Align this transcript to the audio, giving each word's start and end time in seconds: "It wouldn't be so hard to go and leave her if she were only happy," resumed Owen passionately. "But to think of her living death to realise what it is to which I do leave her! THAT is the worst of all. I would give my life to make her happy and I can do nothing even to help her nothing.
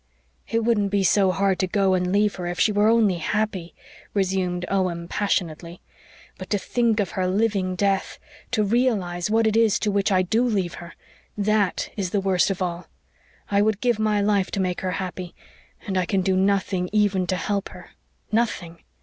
"It 0.47 0.63
wouldn't 0.63 0.89
be 0.89 1.03
so 1.03 1.29
hard 1.29 1.59
to 1.59 1.67
go 1.67 1.93
and 1.93 2.11
leave 2.11 2.33
her 2.37 2.47
if 2.47 2.59
she 2.59 2.71
were 2.71 2.87
only 2.87 3.19
happy," 3.19 3.75
resumed 4.15 4.65
Owen 4.67 5.07
passionately. 5.07 5.79
"But 6.39 6.49
to 6.49 6.57
think 6.57 6.99
of 6.99 7.11
her 7.11 7.27
living 7.27 7.75
death 7.75 8.17
to 8.49 8.63
realise 8.63 9.29
what 9.29 9.45
it 9.45 9.55
is 9.55 9.77
to 9.77 9.91
which 9.91 10.11
I 10.11 10.23
do 10.23 10.43
leave 10.43 10.73
her! 10.81 10.95
THAT 11.37 11.91
is 11.95 12.09
the 12.09 12.19
worst 12.19 12.49
of 12.49 12.63
all. 12.63 12.87
I 13.51 13.61
would 13.61 13.79
give 13.79 13.99
my 13.99 14.21
life 14.21 14.49
to 14.53 14.59
make 14.59 14.81
her 14.81 14.93
happy 14.93 15.35
and 15.85 15.95
I 15.99 16.07
can 16.07 16.21
do 16.23 16.35
nothing 16.35 16.89
even 16.91 17.27
to 17.27 17.35
help 17.35 17.69
her 17.69 17.91
nothing. 18.31 18.79